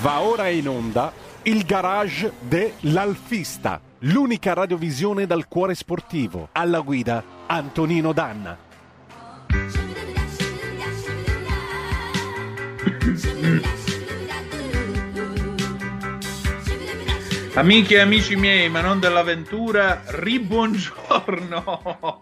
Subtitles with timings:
[0.00, 1.12] Va ora in onda
[1.42, 6.50] il garage dell'Alfista, l'unica radiovisione dal cuore sportivo.
[6.52, 8.56] Alla guida Antonino Danna.
[17.54, 22.20] Amiche e amici miei, ma non dell'avventura, ribuongiorno!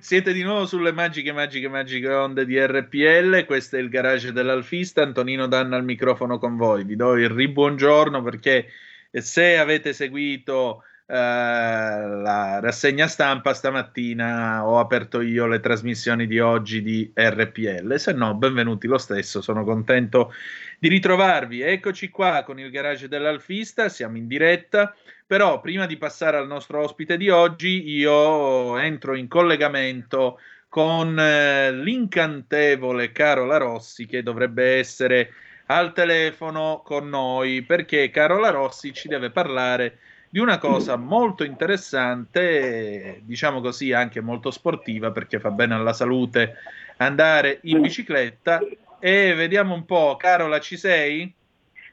[0.00, 3.44] Siete di nuovo sulle magiche, magiche, magiche onde di RPL.
[3.44, 5.02] Questo è il garage dell'Alfista.
[5.02, 6.84] Antonino Danna al microfono con voi.
[6.84, 8.66] Vi do il ribuongiorno perché
[9.10, 17.10] se avete seguito la rassegna stampa stamattina ho aperto io le trasmissioni di oggi di
[17.14, 17.94] RPL.
[17.96, 19.40] Se no, benvenuti lo stesso.
[19.40, 20.32] Sono contento
[20.78, 21.60] di ritrovarvi.
[21.60, 23.88] Eccoci qua con il garage dell'Alfista.
[23.88, 24.94] Siamo in diretta.
[25.26, 31.72] Però prima di passare al nostro ospite di oggi, io entro in collegamento con eh,
[31.72, 35.32] l'incantevole Carola Rossi che dovrebbe essere
[35.66, 43.20] al telefono con noi perché Carola Rossi ci deve parlare di una cosa molto interessante,
[43.22, 46.54] diciamo così anche molto sportiva perché fa bene alla salute
[46.98, 48.60] andare in bicicletta
[48.98, 51.32] e vediamo un po', Carola ci sei?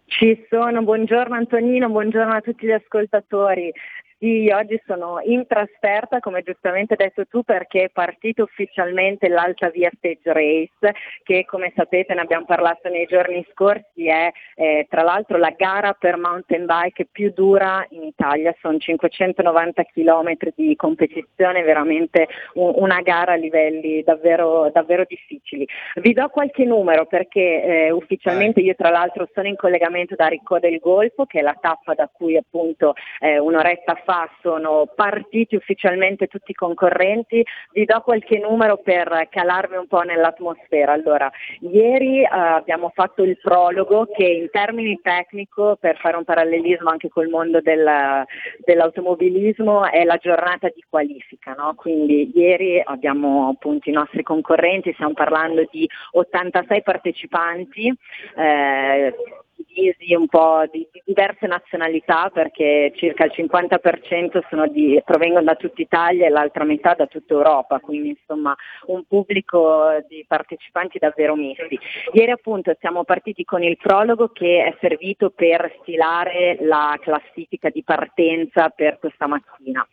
[0.06, 3.72] Ci sono, buongiorno Antonino, buongiorno a tutti gli ascoltatori.
[4.24, 9.70] Sì, oggi sono in trasferta, come giustamente hai detto tu, perché è partito ufficialmente l'Alta
[9.70, 15.02] Via Stage Race, che come sapete ne abbiamo parlato nei giorni scorsi, è eh, tra
[15.02, 21.62] l'altro la gara per mountain bike più dura in Italia, sono 590 km di competizione,
[21.64, 25.68] veramente un, una gara a livelli davvero, davvero, difficili.
[25.96, 30.60] Vi do qualche numero perché eh, ufficialmente io tra l'altro sono in collegamento da Ricco
[30.60, 35.56] del Golfo, che è la tappa da cui appunto eh, un'oretta fa fa sono partiti
[35.56, 40.92] ufficialmente tutti i concorrenti, vi do qualche numero per calarvi un po' nell'atmosfera.
[40.92, 46.90] Allora, ieri eh, abbiamo fatto il prologo che in termini tecnico, per fare un parallelismo
[46.90, 48.24] anche col mondo del,
[48.64, 51.56] dell'automobilismo, è la giornata di qualifica.
[51.58, 51.74] No?
[51.76, 57.92] Quindi ieri abbiamo appunto i nostri concorrenti, stiamo parlando di 86 partecipanti.
[58.38, 59.14] Eh,
[59.56, 65.82] divisi un po' di, di, diverse nazionalità perché circa il 50% di, provengono da tutta
[65.82, 68.56] Italia e l'altra metà da tutta Europa, quindi insomma
[68.88, 71.80] un pubblico di partecipanti davvero misti.
[72.14, 77.84] Ieri appunto siamo partiti con il prologo che è servito per stilare la classifica di
[77.84, 79.86] partenza per questa mattina.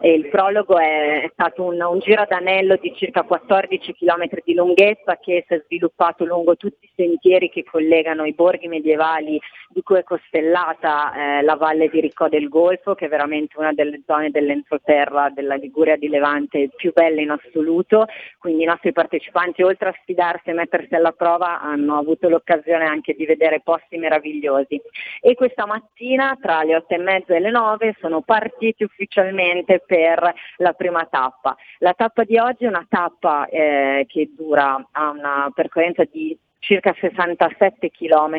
[0.00, 4.28] E il prologo è, è stato un, un giro ad anello di circa 14 km
[4.44, 9.07] di lunghezza che si è sviluppato lungo tutti i sentieri che collegano i borghi medievali
[9.08, 13.58] naturali di cui è costellata eh, la valle di Ricò del Golfo, che è veramente
[13.58, 18.06] una delle zone dell'entroterra della Liguria di Levante più belle in assoluto,
[18.38, 23.14] quindi i nostri partecipanti oltre a sfidarsi e mettersi alla prova hanno avuto l'occasione anche
[23.14, 24.80] di vedere posti meravigliosi.
[25.20, 30.32] E questa mattina tra le otto e mezza e le nove sono partiti ufficialmente per
[30.56, 31.54] la prima tappa.
[31.78, 36.94] La tappa di oggi è una tappa eh, che dura a una percorrenza di circa
[36.98, 38.38] 67 km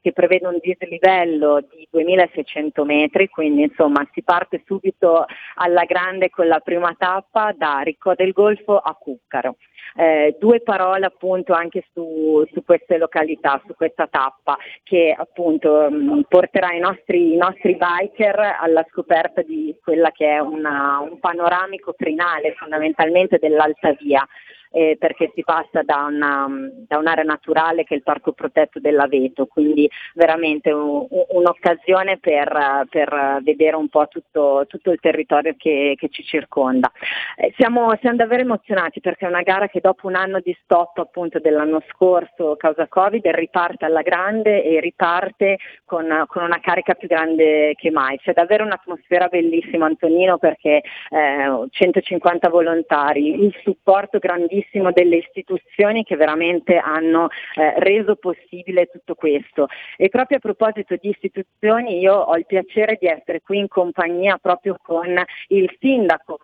[0.00, 5.24] che prevede un dislivello di 2600 metri, quindi insomma si parte subito
[5.54, 9.56] alla grande con la prima tappa da Ricco del Golfo a Cuccaro.
[9.96, 15.94] Eh, due parole appunto anche su, su, queste località, su questa tappa che appunto mh,
[15.94, 21.18] mm, porterà i nostri, i nostri, biker alla scoperta di quella che è una, un
[21.18, 24.26] panoramico crinale fondamentalmente dell'Alta Via
[24.70, 26.46] eh, perché si passa da, una,
[26.86, 33.40] da, un'area naturale che è il parco protetto dell'Aveto, quindi veramente un, un'occasione per, per,
[33.42, 36.90] vedere un po' tutto, tutto il territorio che, che ci circonda.
[37.36, 40.98] Eh, siamo, siamo, davvero emozionati perché è una gara che dopo un anno di stop
[40.98, 47.08] appunto dell'anno scorso causa Covid riparte alla grande e riparte con, con una carica più
[47.08, 48.18] grande che mai.
[48.18, 56.02] C'è davvero un'atmosfera bellissima Antonino perché eh, 150 volontari, il supporto grandissimo grandissimo delle istituzioni
[56.04, 59.68] che veramente hanno eh, reso possibile tutto questo.
[59.96, 64.38] E proprio a proposito di istituzioni io ho il piacere di essere qui in compagnia
[64.40, 66.40] proprio con il sindaco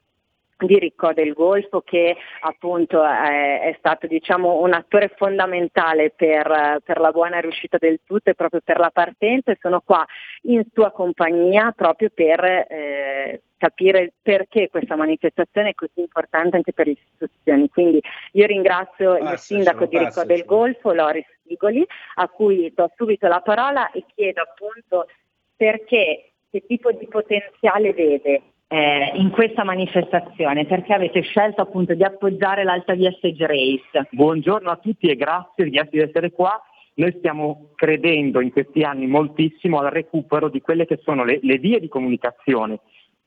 [0.56, 7.00] di Ricco del Golfo che appunto è, è stato diciamo, un attore fondamentale per, per,
[7.00, 10.06] la buona riuscita del tutto e proprio per la partenza e sono qua
[10.42, 16.86] in sua compagnia proprio per eh, capire perché questa manifestazione è così importante anche per
[16.86, 17.70] le istituzioni.
[17.70, 18.02] Quindi
[18.32, 23.26] io ringrazio passacelo, il sindaco di Ricco del Golfo, Loris Figoli, a cui do subito
[23.26, 25.06] la parola e chiedo appunto
[25.56, 32.02] perché, che tipo di potenziale vede eh, in questa manifestazione perché avete scelto appunto di
[32.02, 34.08] appoggiare l'Alta Via Stage Race.
[34.10, 36.60] Buongiorno a tutti e grazie, grazie di essere qua.
[36.96, 41.58] noi stiamo credendo in questi anni moltissimo al recupero di quelle che sono le, le
[41.58, 42.80] vie di comunicazione,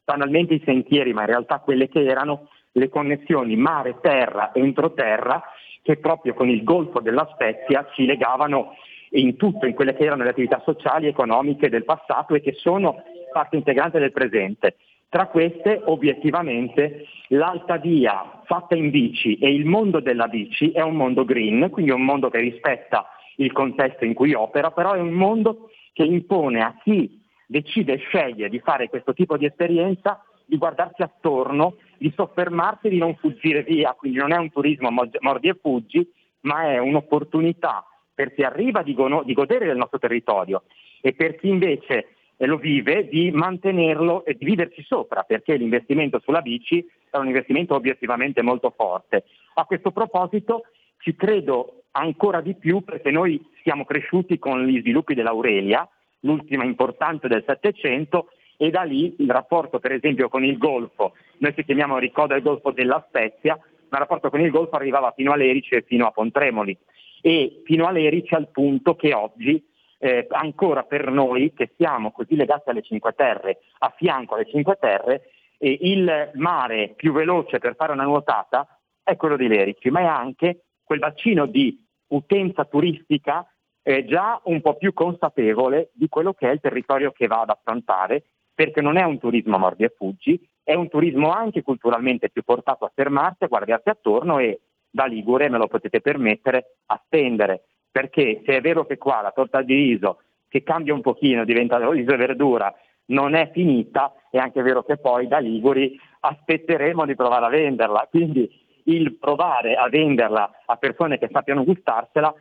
[0.07, 5.43] banalmente i sentieri, ma in realtà quelle che erano le connessioni mare-terra, entroterra,
[5.81, 8.75] che proprio con il Golfo della Spezia ci legavano
[9.11, 12.53] in tutto, in quelle che erano le attività sociali e economiche del passato e che
[12.53, 14.77] sono parte integrante del presente.
[15.09, 20.95] Tra queste, obiettivamente, l'alta via fatta in bici e il mondo della bici è un
[20.95, 25.11] mondo green, quindi un mondo che rispetta il contesto in cui opera, però è un
[25.11, 27.16] mondo che impone a chi
[27.47, 32.97] decide e sceglie di fare questo tipo di esperienza di guardarsi attorno, di soffermarsi, di
[32.97, 36.09] non fuggire via, quindi non è un turismo mordi e fuggi,
[36.41, 40.63] ma è un'opportunità per chi arriva di, go- di godere del nostro territorio
[41.01, 46.41] e per chi invece lo vive di mantenerlo e di viverci sopra, perché l'investimento sulla
[46.41, 49.25] bici è un investimento obiettivamente molto forte.
[49.55, 50.63] A questo proposito
[50.99, 55.87] ci credo ancora di più perché noi siamo cresciuti con gli sviluppi dell'Aurelia,
[56.21, 61.53] l'ultima importante del Settecento, e da lì il rapporto per esempio con il Golfo, noi
[61.53, 65.31] ci chiamiamo Ricordo del Golfo della Spezia, ma il rapporto con il Golfo arrivava fino
[65.31, 66.77] a Lerici e fino a Pontremoli.
[67.21, 69.63] E fino a Lerici al punto che oggi
[69.99, 74.77] eh, ancora per noi che siamo così legati alle Cinque Terre, a fianco alle Cinque
[74.79, 80.01] Terre, eh, il mare più veloce per fare una nuotata è quello di Lerici, ma
[80.01, 83.45] è anche quel bacino di utenza turistica
[83.87, 87.51] eh, già un po' più consapevole di quello che è il territorio che va ad
[87.51, 92.43] affrontare, perché non è un turismo mordi e fuggi, è un turismo anche culturalmente più
[92.43, 97.63] portato a fermarsi, a guardarsi attorno e da Ligure, me lo potete permettere, a spendere.
[97.89, 100.19] Perché se è vero che qua la torta di riso,
[100.49, 102.73] che cambia un pochino, diventa riso e verdura,
[103.05, 108.07] non è finita, è anche vero che poi da Liguri aspetteremo di provare a venderla.
[108.09, 108.51] Quindi
[108.83, 112.35] il provare a venderla a persone che sappiano gustarsela,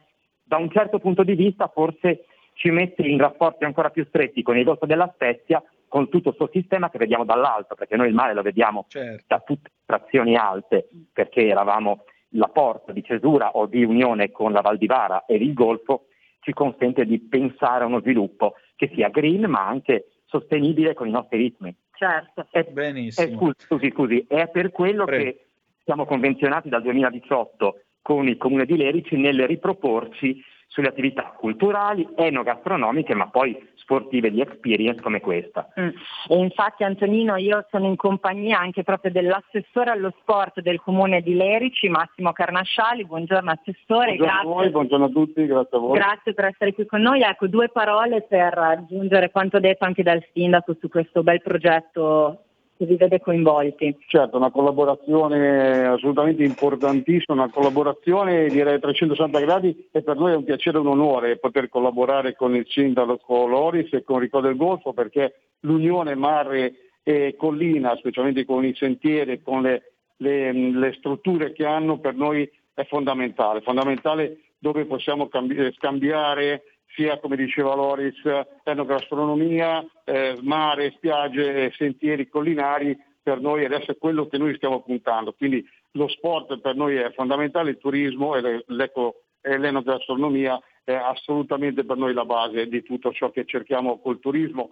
[0.46, 4.56] da un certo punto di vista forse ci mette in rapporti ancora più stretti con
[4.56, 8.14] il Golfo della Spezia, con tutto il suo sistema che vediamo dall'alto, perché noi il
[8.14, 9.25] mare lo vediamo certo.
[9.26, 14.52] da tutte le trazioni alte, perché eravamo la porta di cesura o di unione con
[14.52, 16.06] la Val di Vara e il Golfo,
[16.40, 21.10] ci consente di pensare a uno sviluppo che sia green ma anche sostenibile con i
[21.10, 21.75] nostri ritmi.
[21.92, 22.46] Certo.
[22.50, 23.26] È, Benissimo.
[23.26, 25.25] È, scusi, scusi, scusi, è per quello Prego.
[25.25, 25.46] che
[25.84, 33.14] siamo convenzionati dal 2018 con il Comune di Lerici nel riproporci sulle attività culturali, enogastronomiche,
[33.14, 35.66] ma poi sportive di experience come questa.
[35.80, 35.88] Mm.
[36.28, 41.34] E infatti Antonino, io sono in compagnia anche proprio dell'assessore allo sport del comune di
[41.34, 43.04] Lerici, Massimo Carnasciali.
[43.04, 44.14] Buongiorno assessore.
[44.14, 44.50] Buongiorno grazie.
[44.50, 45.98] a voi, buongiorno a tutti, grazie a voi.
[45.98, 47.22] Grazie per essere qui con noi.
[47.22, 52.45] Ecco, due parole per aggiungere quanto detto anche dal sindaco su questo bel progetto
[52.76, 53.96] che vi vede coinvolti.
[54.06, 60.37] Certo, una collaborazione assolutamente importantissima, una collaborazione direi a 360 gradi e per noi è
[60.37, 64.56] un piacere e un onore poter collaborare con il sindaco Loris e con Ricordo del
[64.56, 71.52] Golfo perché l'unione mare e collina, specialmente con i sentieri, con le, le, le strutture
[71.52, 76.62] che hanno, per noi è fondamentale, fondamentale dove possiamo cambi- scambiare
[76.96, 78.19] sia come diceva Loris,
[78.64, 85.34] enogastronomia, eh, mare, spiagge, sentieri collinari, per noi adesso è quello che noi stiamo puntando.
[85.34, 91.84] Quindi lo sport per noi è fondamentale, il turismo e, l'eco, e l'enogastronomia è assolutamente
[91.84, 94.70] per noi la base di tutto ciò che cerchiamo col turismo,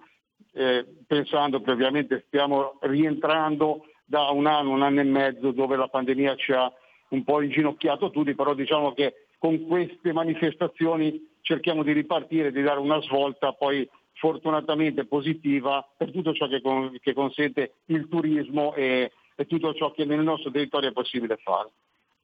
[0.53, 5.89] eh, pensando che ovviamente stiamo rientrando da un anno, un anno e mezzo dove la
[5.89, 6.73] pandemia ci ha
[7.09, 12.81] un po' inginocchiato tutti, però diciamo che con queste manifestazioni cerchiamo di ripartire, di dare
[12.81, 19.13] una svolta poi fortunatamente positiva per tutto ciò che, con, che consente il turismo e,
[19.35, 21.69] e tutto ciò che nel nostro territorio è possibile fare.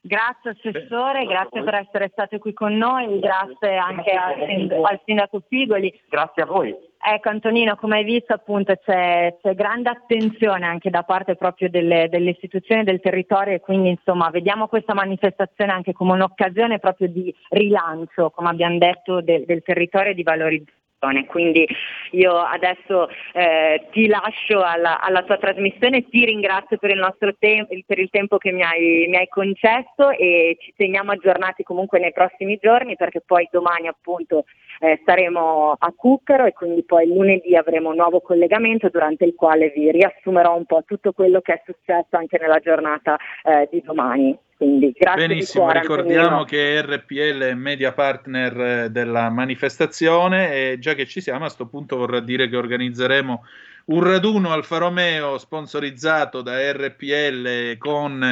[0.00, 5.92] Grazie Assessore, grazie per essere stato qui con noi, grazie anche al, al Sindaco Figoli.
[6.08, 6.74] Grazie a voi.
[7.02, 12.08] Ecco Antonino, come hai visto appunto c'è, c'è grande attenzione anche da parte proprio delle,
[12.10, 17.34] delle, istituzioni del territorio e quindi insomma vediamo questa manifestazione anche come un'occasione proprio di
[17.48, 20.78] rilancio, come abbiamo detto, del, del territorio e di valorizzazione
[21.26, 21.66] quindi
[22.10, 27.98] io adesso eh, ti lascio alla, alla, tua trasmissione, ti ringrazio per il, te- per
[27.98, 32.58] il tempo che mi hai, mi hai, concesso e ci teniamo aggiornati comunque nei prossimi
[32.60, 34.44] giorni perché poi domani appunto
[34.80, 39.72] eh, saremo a Cuccaro e quindi poi lunedì avremo un nuovo collegamento durante il quale
[39.74, 44.36] vi riassumerò un po' tutto quello che è successo anche nella giornata eh, di domani.
[44.60, 46.44] Quindi grazie Benissimo, cuore, ricordiamo Antonino.
[46.44, 51.66] che RPL è media partner eh, della manifestazione e già che ci siamo a questo
[51.66, 53.42] punto vorrà dire che organizzeremo
[53.86, 58.22] un raduno Alfa Romeo sponsorizzato da RPL con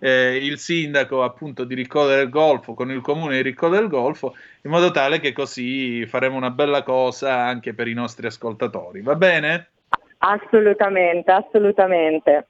[0.00, 4.34] eh, il sindaco appunto di Riccola del Golfo, con il comune di Riccola del Golfo,
[4.62, 9.02] in modo tale che così faremo una bella cosa anche per i nostri ascoltatori.
[9.02, 9.68] Va bene?
[10.18, 12.48] Assolutamente, assolutamente.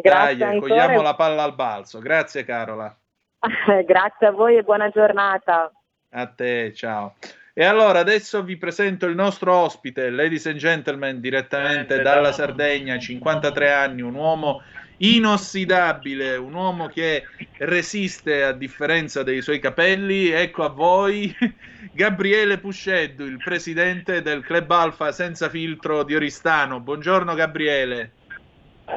[0.00, 0.74] Grazie Dai, ancora.
[0.74, 1.98] cogliamo la palla al balzo.
[1.98, 2.94] Grazie Carola.
[3.86, 5.72] Grazie a voi e buona giornata.
[6.10, 7.14] A te, ciao.
[7.52, 13.72] E allora adesso vi presento il nostro ospite, ladies and gentlemen, direttamente dalla Sardegna, 53
[13.72, 14.62] anni, un uomo
[14.98, 17.24] inossidabile, un uomo che
[17.58, 20.28] resiste a differenza dei suoi capelli.
[20.30, 21.34] Ecco a voi
[21.92, 26.80] Gabriele Pusceddu, il presidente del Club Alfa senza filtro di Oristano.
[26.80, 28.12] Buongiorno Gabriele.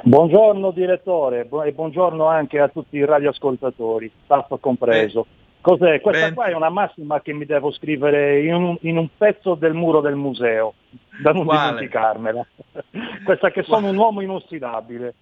[0.02, 5.26] Buongiorno direttore bu- e buongiorno anche a tutti i radioascoltatori, staff compreso.
[5.62, 6.02] Cos'è?
[6.02, 9.56] Questa Ben- qua è una massima che mi devo scrivere in un, in un pezzo
[9.56, 10.74] del muro del museo,
[11.22, 11.70] da non Quale?
[11.70, 12.46] dimenticarmela.
[13.24, 15.14] Questa che sono un uomo inossidabile.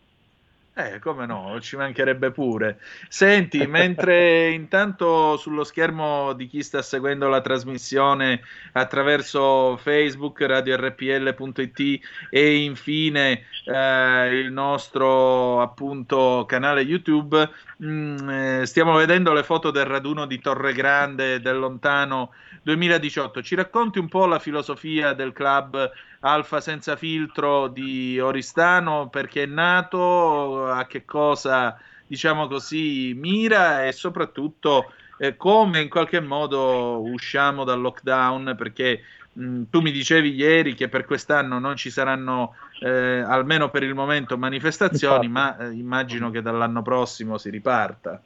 [0.73, 2.79] Eh, come no, ci mancherebbe pure.
[3.09, 11.99] Senti, mentre intanto sullo schermo di chi sta seguendo la trasmissione attraverso Facebook, radiorpl.it
[12.29, 19.85] e infine eh, il nostro appunto canale YouTube, mh, eh, stiamo vedendo le foto del
[19.85, 22.31] raduno di Torre Grande del lontano
[22.63, 23.41] 2018.
[23.41, 25.91] Ci racconti un po' la filosofia del club
[26.23, 33.91] Alfa senza filtro di Oristano, perché è nato, a che cosa, diciamo così, mira e
[33.91, 39.01] soprattutto eh, come in qualche modo usciamo dal lockdown, perché
[39.33, 43.95] mh, tu mi dicevi ieri che per quest'anno non ci saranno, eh, almeno per il
[43.95, 48.21] momento, manifestazioni, ma eh, immagino che dall'anno prossimo si riparta.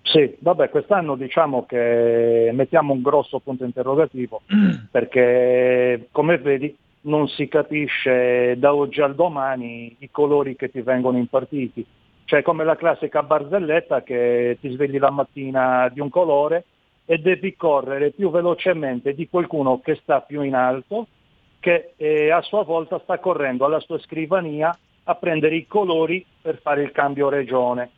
[0.00, 4.42] Sì, vabbè, quest'anno diciamo che mettiamo un grosso punto interrogativo
[4.90, 11.18] perché come vedi non si capisce da oggi al domani i colori che ti vengono
[11.18, 11.84] impartiti.
[12.24, 16.64] Cioè come la classica barzelletta che ti svegli la mattina di un colore
[17.04, 21.06] e devi correre più velocemente di qualcuno che sta più in alto,
[21.58, 26.60] che eh, a sua volta sta correndo alla sua scrivania a prendere i colori per
[26.60, 27.90] fare il cambio regione.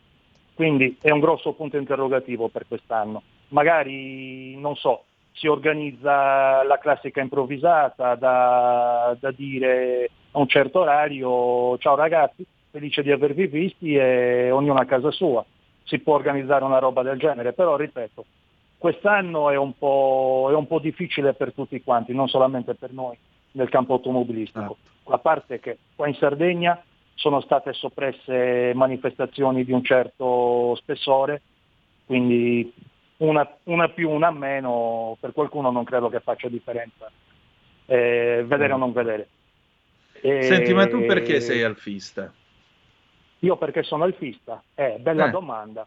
[0.54, 3.22] Quindi è un grosso punto interrogativo per quest'anno.
[3.48, 11.76] Magari, non so, si organizza la classica improvvisata da, da dire a un certo orario
[11.78, 15.44] ciao ragazzi, felice di avervi visti e ognuno a casa sua.
[15.84, 18.24] Si può organizzare una roba del genere, però ripeto,
[18.78, 23.18] quest'anno è un po', è un po difficile per tutti quanti, non solamente per noi
[23.52, 24.76] nel campo automobilistico.
[25.08, 26.80] A parte che qua in Sardegna
[27.14, 31.42] sono state soppresse manifestazioni di un certo spessore,
[32.06, 32.72] quindi
[33.24, 37.10] una, una più, una meno, per qualcuno non credo che faccia differenza,
[37.86, 39.28] eh, vedere o non vedere.
[40.20, 42.32] E- Senti, ma tu perché sei alfista?
[43.40, 44.62] Io perché sono alfista?
[44.74, 45.30] Eh, bella Eh.
[45.30, 45.86] domanda,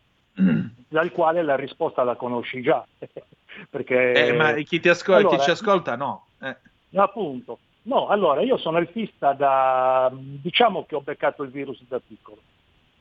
[0.90, 2.86] dal quale la risposta la conosci già.
[3.70, 6.26] perché, Eh, ma chi ti ascolta, Allora- chi ci ascolta no.
[6.42, 6.56] Eh.
[6.96, 7.60] Appunto.
[7.84, 12.40] No, allora io sono alfista da, diciamo che ho beccato il virus da piccolo,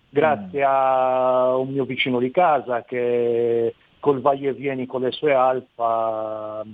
[0.08, 3.74] grazie a un mio vicino di casa che
[4.06, 6.64] col vai e vieni con le sue alfa,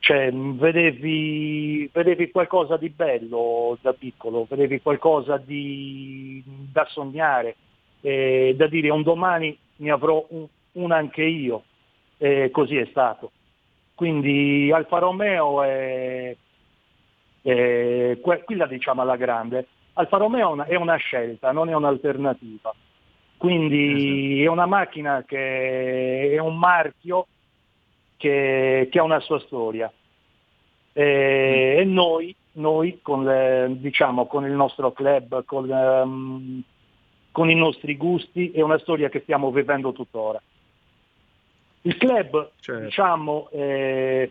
[0.00, 7.56] cioè vedevi, vedevi qualcosa di bello da piccolo, vedevi qualcosa di, da sognare,
[8.02, 11.62] eh, da dire un domani ne avrò un, una anche io,
[12.18, 13.30] e così è stato.
[13.94, 16.36] Quindi Alfa Romeo è,
[17.40, 19.68] è qui la diciamo alla grande.
[19.94, 22.74] Alfa Romeo è una scelta, non è un'alternativa.
[23.42, 27.26] Quindi è una macchina che è un marchio
[28.16, 29.92] che, che ha una sua storia.
[30.92, 36.62] E, e noi, noi con, le- diciamo, con il nostro club, con, ehm,
[37.32, 40.40] con i nostri gusti, è una storia che stiamo vivendo tuttora.
[41.80, 42.84] Il club, Certo.
[42.84, 44.30] diciamo, eh,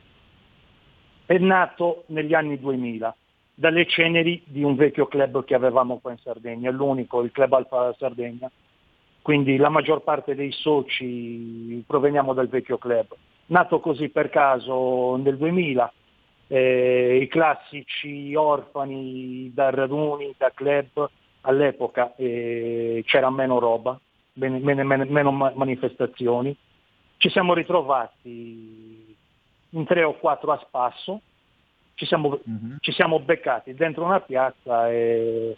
[1.25, 3.13] è nato negli anni 2000
[3.55, 7.93] dalle ceneri di un vecchio club che avevamo qua in Sardegna, l'unico, il Club Alfa
[7.97, 8.49] Sardegna.
[9.21, 13.13] Quindi la maggior parte dei soci proveniamo dal vecchio club.
[13.47, 15.91] Nato così per caso nel 2000,
[16.47, 21.09] eh, i classici orfani da raduni, da club,
[21.41, 23.99] all'epoca eh, c'era meno roba,
[24.33, 26.55] meno, meno- meno- meno ma- manifestazioni.
[27.17, 29.15] Ci siamo ritrovati
[29.69, 31.21] in tre o quattro a spasso,
[31.93, 32.77] ci siamo, Mhm.
[32.79, 35.55] ci siamo beccati dentro una piazza e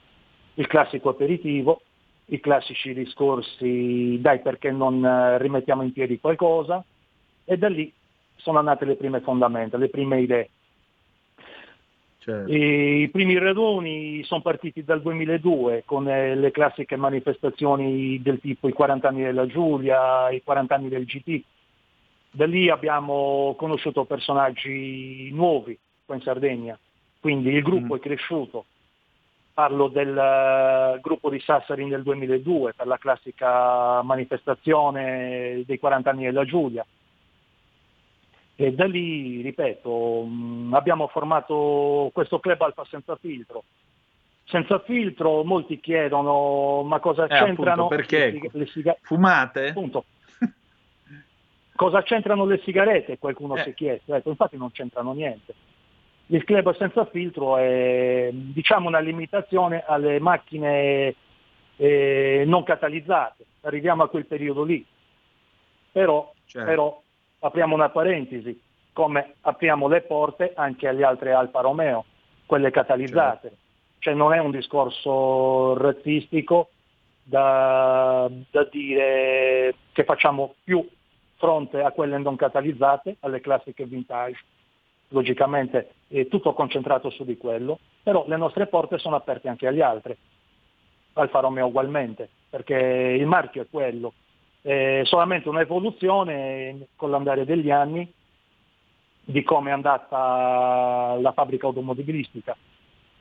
[0.56, 1.82] il classico aperitivo
[2.26, 6.84] i classici discorsi dai perché non eh, rimettiamo in piedi qualcosa
[7.46, 7.92] e da lì
[8.36, 10.50] sono nate le prime fondamenta, le prime idee.
[12.24, 12.54] Certo.
[12.54, 18.74] I primi raduni sono partiti dal 2002 con eh, le classiche manifestazioni del tipo i
[18.74, 21.44] 40 anni della Giulia, i 40 anni del GT.
[22.32, 26.80] Da lì abbiamo conosciuto personaggi nuovi qua in Sardegna,
[27.20, 27.98] quindi il gruppo mm.
[27.98, 28.66] è cresciuto.
[29.54, 36.24] Parlo del uh, gruppo di Sassari nel 2002 per la classica manifestazione dei 40 anni
[36.24, 36.84] della Giulia
[38.56, 43.64] e da lì, ripeto, mm, abbiamo formato questo club Alfa senza filtro.
[44.46, 49.70] Senza filtro molti chiedono ma cosa eh, c'entrano appunto, perché le, le siga- fumate?
[49.70, 50.06] Appunto.
[51.76, 53.18] cosa c'entrano le sigarette?
[53.18, 53.64] Qualcuno eh.
[53.64, 54.14] si è chiesto.
[54.14, 55.54] Ecco, infatti non c'entrano niente.
[56.28, 61.16] Il club senza filtro è diciamo una limitazione alle macchine
[61.76, 63.46] eh, non catalizzate.
[63.62, 64.86] Arriviamo a quel periodo lì.
[65.92, 66.68] Però, certo.
[66.68, 67.02] però
[67.40, 68.60] apriamo una parentesi,
[68.94, 72.06] come apriamo le porte anche alle altre Alfa Romeo,
[72.46, 73.48] quelle catalizzate.
[73.48, 73.58] Certo.
[74.00, 76.70] Cioè non è un discorso razzistico
[77.24, 80.86] da, da dire che facciamo più
[81.38, 84.40] fronte a quelle non catalizzate, alle classiche vintage.
[85.14, 89.80] Logicamente è tutto concentrato su di quello, però le nostre porte sono aperte anche agli
[89.82, 90.18] altri.
[91.14, 94.14] Alfa Romeo ugualmente, perché il marchio è quello,
[94.62, 98.12] è solamente un'evoluzione con l'andare degli anni
[99.26, 102.58] di come è andata la fabbrica automobilistica.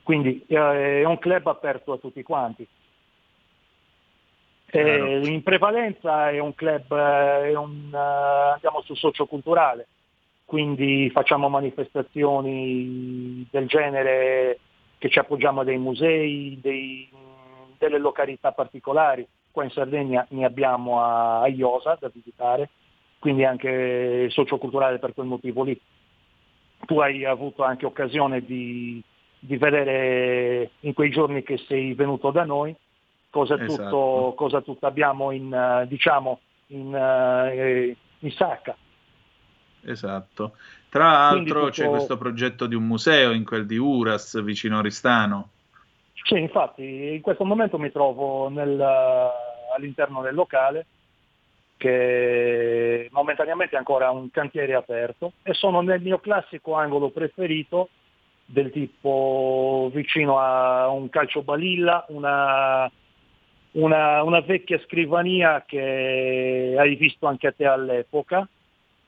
[0.01, 2.67] Quindi è un club aperto a tutti quanti.
[4.65, 9.85] Eh, in prevalenza è un club, è un, andiamo sul socioculturale,
[10.53, 14.59] quindi facciamo manifestazioni del genere
[14.99, 17.09] che ci appoggiamo a dei musei, dei,
[17.79, 22.69] delle località particolari qua in Sardegna ne abbiamo a, Iosa da visitare,
[23.17, 25.81] quindi anche socioculturale per quel motivo lì.
[26.85, 29.01] Tu hai avuto anche occasione di,
[29.39, 32.75] di vedere in quei giorni che sei venuto da noi
[33.31, 33.73] cosa, esatto.
[33.73, 38.77] tutto, cosa tutto, abbiamo in, diciamo, in, eh, in sacca.
[39.85, 40.55] Esatto.
[40.89, 41.71] Tra l'altro tutto...
[41.71, 45.49] c'è questo progetto di un museo in quel di Uras vicino a Ristano.
[46.23, 48.79] Sì, infatti in questo momento mi trovo nel,
[49.75, 50.85] all'interno del locale
[51.77, 57.89] che momentaneamente è ancora un cantiere aperto e sono nel mio classico angolo preferito
[58.45, 62.89] del tipo vicino a un calcio balilla, una,
[63.71, 68.47] una, una vecchia scrivania che hai visto anche a te all'epoca,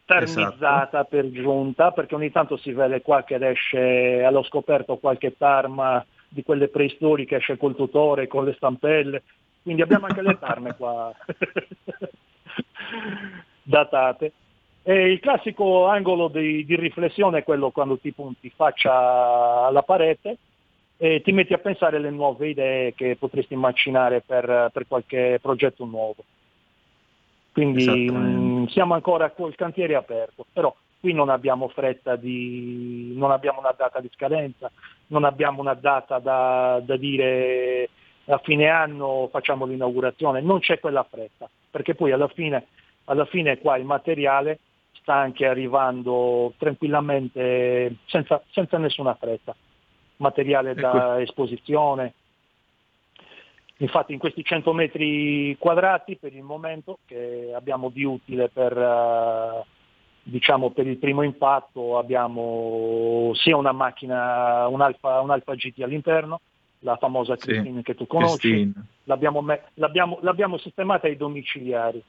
[0.05, 1.07] tarmizzata esatto.
[1.09, 6.43] per giunta, perché ogni tanto si vede qua che esce allo scoperto qualche tarma di
[6.43, 9.23] quelle preistoriche, esce col tutore, con le stampelle,
[9.63, 11.11] quindi abbiamo anche le tarme qua
[13.63, 14.31] datate.
[14.83, 20.37] E il classico angolo di, di, riflessione è quello quando ti punti faccia alla parete
[20.97, 25.85] e ti metti a pensare alle nuove idee che potresti immaginare per, per qualche progetto
[25.85, 26.23] nuovo.
[27.55, 33.31] Quindi mh, mm, siamo ancora col cantiere aperto, però qui non abbiamo fretta di, non
[33.31, 34.69] abbiamo una data di scadenza,
[35.07, 37.87] non abbiamo una data da, da dire
[38.25, 42.65] a fine anno facciamo l'inaugurazione, non c'è quella fretta, perché poi alla fine,
[43.05, 44.59] alla fine qua il materiale
[44.99, 49.55] sta anche arrivando tranquillamente senza, senza nessuna fretta,
[50.17, 51.21] materiale da ecco.
[51.21, 52.13] esposizione.
[53.77, 59.65] Infatti in questi 100 metri quadrati per il momento che abbiamo di utile per, uh,
[60.23, 66.39] diciamo per il primo impatto abbiamo sia una macchina, un Alfa, un Alfa GT all'interno,
[66.79, 68.71] la famosa Christine sì, che tu conosci,
[69.03, 72.01] l'abbiamo, me- l'abbiamo, l'abbiamo, sistemata ai domiciliari.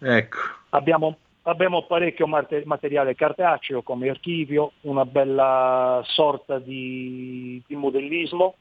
[0.00, 0.38] Ecco.
[0.70, 8.56] Abbiamo, abbiamo parecchio mate- materiale cartaceo come archivio, una bella sorta di, di modellismo,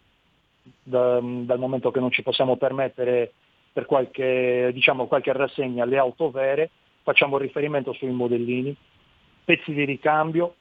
[0.84, 3.34] da, dal momento che non ci possiamo permettere
[3.72, 6.70] per qualche, diciamo, qualche rassegna le auto vere,
[7.04, 8.76] facciamo riferimento sui modellini,
[9.44, 10.56] pezzi di ricambio,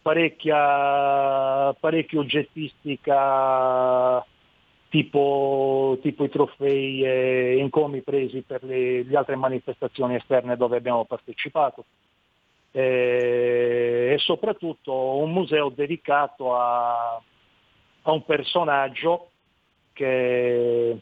[0.00, 4.24] parecchia, parecchia oggettistica
[4.94, 11.04] tipo, tipo, i trofei e encomi presi per le, le, altre manifestazioni esterne dove abbiamo
[11.04, 11.84] partecipato.
[12.70, 17.20] E, e soprattutto un museo dedicato a,
[18.06, 19.30] a un personaggio
[19.92, 20.98] che,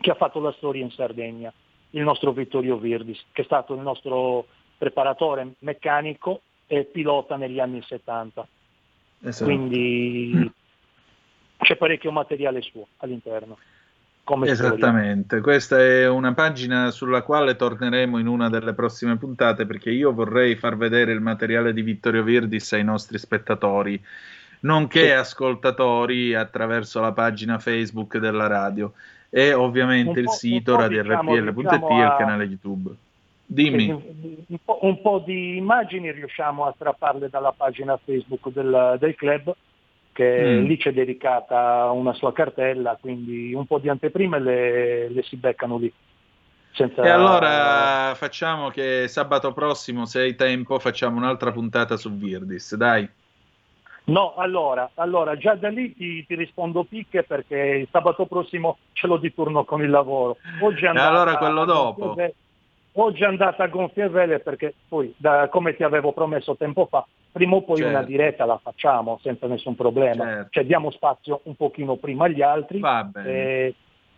[0.00, 1.52] che ha fatto la storia in Sardegna
[1.90, 7.82] il nostro Vittorio Virdis, che è stato il nostro preparatore meccanico e pilota negli anni
[7.82, 8.46] 70.
[9.22, 9.44] Esatto.
[9.44, 10.52] Quindi
[11.58, 13.58] c'è parecchio materiale suo all'interno.
[14.42, 20.12] Esattamente, questa è una pagina sulla quale torneremo in una delle prossime puntate perché io
[20.12, 23.98] vorrei far vedere il materiale di Vittorio Virdis ai nostri spettatori,
[24.60, 28.92] nonché ascoltatori attraverso la pagina Facebook della radio
[29.30, 32.90] e ovviamente il sito radiorpl.it diciamo, e il canale YouTube.
[33.44, 33.90] Dimmi.
[33.90, 39.54] Un po', un po', di immagini riusciamo a strapparle dalla pagina Facebook del, del club
[40.12, 40.64] che mm.
[40.64, 45.78] lì c'è dedicata una sua cartella, quindi un po' di anteprime le, le si beccano
[45.78, 45.92] lì.
[46.72, 47.02] Senza...
[47.02, 53.08] E allora facciamo che sabato prossimo, se hai tempo, facciamo un'altra puntata su Virdis, dai.
[54.08, 59.06] No, allora, allora già da lì ti, ti, rispondo picche perché il sabato prossimo ce
[59.06, 60.38] l'ho di turno con il lavoro.
[60.62, 62.16] Oggi è e allora quello dopo.
[62.92, 67.06] Oggi è andata a gonfie vele perché poi, da, come ti avevo promesso tempo fa,
[67.30, 67.92] prima o poi certo.
[67.92, 70.24] una diretta la facciamo senza nessun problema.
[70.24, 70.48] Certo.
[70.50, 72.80] Cioè diamo spazio un pochino prima agli altri
[73.24, 73.74] e,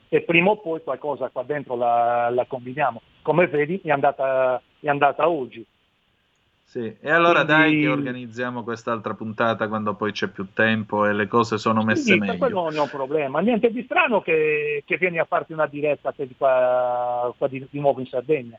[0.09, 3.03] e, prima o poi qualcosa qua dentro la, la combiniamo.
[3.22, 5.66] Come vedi è andata, è andata oggi.
[6.70, 7.62] Sì, e allora Quindi...
[7.62, 12.12] dai che organizziamo quest'altra puntata quando poi c'è più tempo e le cose sono messe
[12.12, 12.37] sì, meglio.
[12.37, 13.40] quello non è un problema.
[13.40, 17.98] Niente di strano che, che vieni a farti una diretta qua, qua di, di nuovo
[17.98, 18.56] in Sardegna.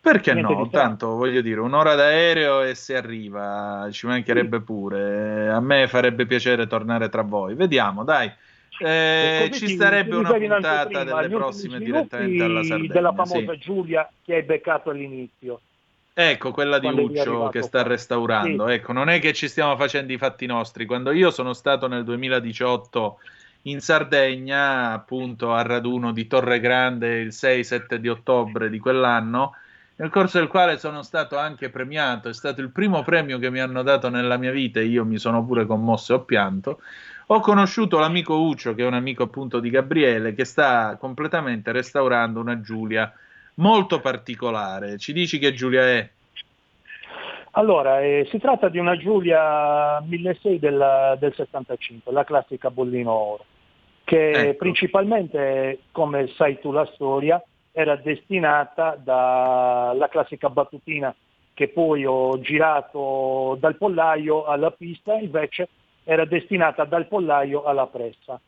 [0.00, 0.68] Perché Niente no?
[0.68, 4.64] Tanto voglio dire, un'ora d'aereo e si arriva, ci mancherebbe sì.
[4.64, 5.48] pure.
[5.48, 7.54] A me farebbe piacere tornare tra voi.
[7.54, 8.32] Vediamo, dai.
[8.80, 12.92] Eh, ci ti, sarebbe ti una puntata prima, delle prossime direttamente alla Sardegna.
[12.92, 13.58] Della famosa sì.
[13.58, 15.60] Giulia che hai beccato all'inizio.
[16.16, 18.68] Ecco, quella di Uccio che sta restaurando.
[18.68, 18.74] Sì.
[18.74, 20.86] Ecco, non è che ci stiamo facendo i fatti nostri.
[20.86, 23.18] Quando io sono stato nel 2018
[23.62, 29.56] in Sardegna, appunto a raduno di Torre Grande il 6-7 di ottobre di quell'anno,
[29.96, 33.58] nel corso del quale sono stato anche premiato, è stato il primo premio che mi
[33.58, 36.80] hanno dato nella mia vita e io mi sono pure commosso e ho pianto.
[37.28, 42.38] Ho conosciuto l'amico Uccio, che è un amico appunto di Gabriele, che sta completamente restaurando
[42.38, 43.12] una Giulia
[43.54, 44.98] molto particolare.
[44.98, 46.10] Ci dici che Giulia è?
[47.56, 53.44] Allora, eh, si tratta di una Giulia 1600 del, del 75, la classica bollino oro,
[54.02, 54.58] che ecco.
[54.58, 57.40] principalmente, come sai tu la storia,
[57.70, 61.14] era destinata dalla classica battutina
[61.54, 65.68] che poi ho girato dal pollaio alla pista, invece
[66.02, 68.40] era destinata dal pollaio alla pressa.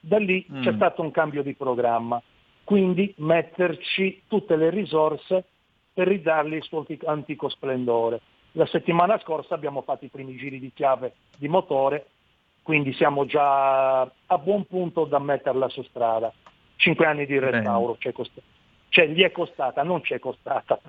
[0.00, 0.62] Da lì mm.
[0.62, 2.20] c'è stato un cambio di programma,
[2.64, 5.44] quindi metterci tutte le risorse
[5.92, 8.20] per ridargli il suo antico splendore.
[8.52, 12.06] La settimana scorsa abbiamo fatto i primi giri di chiave di motore,
[12.62, 16.32] quindi siamo già a buon punto da metterla su strada.
[16.76, 18.40] Cinque anni di restauro, c'è cost-
[18.88, 20.80] cioè gli è costata, non ci è costata.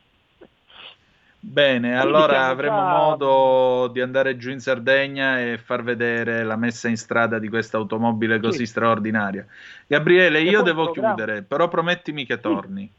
[1.47, 2.97] Bene, allora avremo già...
[2.97, 7.77] modo di andare giù in Sardegna e far vedere la messa in strada di questa
[7.77, 8.65] automobile così sì.
[8.65, 9.45] straordinaria.
[9.85, 12.91] Gabriele, io devo chiudere, però promettimi che torni.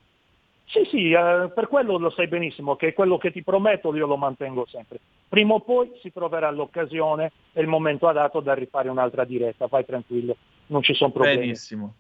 [0.65, 4.17] Sì, sì, eh, per quello lo sai benissimo, che quello che ti prometto io lo
[4.17, 5.01] mantengo sempre.
[5.29, 9.85] Prima o poi si troverà l'occasione e il momento adatto da rifare un'altra diretta, vai
[9.85, 10.37] tranquillo,
[10.69, 11.41] non ci sono problemi.
[11.41, 11.95] Benissimo.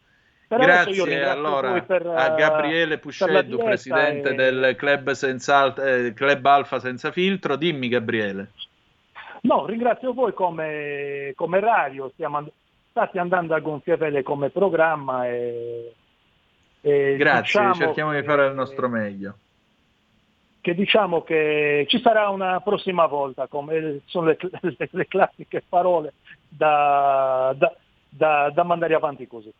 [0.48, 4.34] Per Grazie allora per, a Gabriele Pusceddu, presidente e...
[4.34, 7.56] del club, senza, eh, club Alfa Senza Filtro.
[7.56, 8.52] Dimmi Gabriele.
[9.40, 12.46] No, ringrazio voi come, come radio, stiamo,
[12.90, 15.94] state andando a gonfie vele come programma e,
[16.80, 19.36] e Grazie, diciamo cerchiamo che, di fare il nostro meglio.
[20.60, 26.14] Che diciamo che ci sarà una prossima volta, come sono le, le, le classiche parole
[26.48, 27.74] da, da,
[28.08, 29.52] da, da mandare avanti così.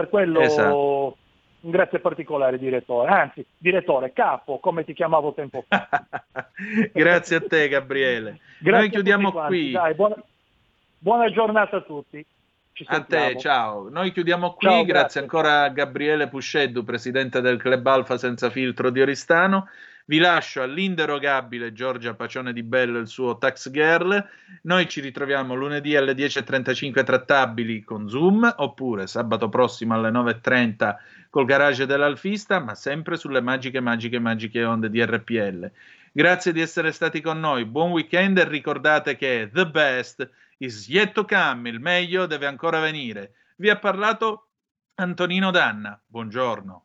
[0.00, 1.16] Per quello esatto.
[1.60, 5.88] un grazie particolare direttore, anzi direttore, capo, come ti chiamavo tempo fa.
[6.90, 8.38] grazie a te Gabriele.
[8.60, 9.70] Grazie Noi chiudiamo qui.
[9.72, 10.16] Dai, buona,
[10.98, 12.24] buona giornata a tutti.
[12.86, 13.90] A te, ciao.
[13.90, 14.92] Noi chiudiamo qui, ciao, grazie.
[14.92, 15.20] grazie.
[15.20, 19.68] ancora a Gabriele Pusceddu, presidente del Club Alfa Senza Filtro di Oristano.
[20.10, 24.28] Vi lascio all'inderogabile Giorgia Pacione di Bello e il suo Tax Girl.
[24.62, 30.96] Noi ci ritroviamo lunedì alle 10.35 trattabili con Zoom, oppure sabato prossimo alle 9.30
[31.30, 35.70] col garage dell'Alfista, ma sempre sulle magiche, magiche, magiche onde di RPL.
[36.10, 41.12] Grazie di essere stati con noi, buon weekend e ricordate che the best is yet
[41.12, 43.34] to come, il meglio deve ancora venire.
[43.58, 44.48] Vi ha parlato
[44.96, 46.84] Antonino Danna, buongiorno.